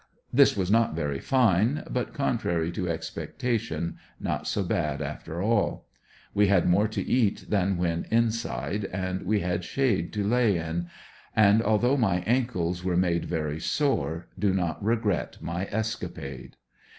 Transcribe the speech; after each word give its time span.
This 0.33 0.57
was 0.57 0.71
not 0.71 0.95
very 0.95 1.19
fine, 1.19 1.83
but 1.87 2.11
contrary 2.11 2.71
to 2.71 2.89
expectation 2.89 3.97
not 4.19 4.47
so 4.47 4.63
bad 4.63 4.99
after 4.99 5.39
alL 5.43 5.85
We 6.33 6.47
had 6.47 6.67
more 6.67 6.87
to 6.87 7.03
eat 7.03 7.45
than 7.49 7.77
when 7.77 8.07
inside, 8.09 8.85
and 8.85 9.21
we 9.21 9.41
had 9.41 9.63
shade 9.63 10.11
to 10.13 10.23
lay 10.25 10.57
in, 10.57 10.87
and 11.35 11.61
although 11.61 11.97
my 11.97 12.21
ancles 12.21 12.83
were 12.83 12.97
made 12.97 13.25
very 13.25 13.59
sore, 13.59 14.25
do 14.39 14.55
not 14.55 14.83
regret 14.83 15.37
my 15.39 15.65
escapade. 15.67 16.57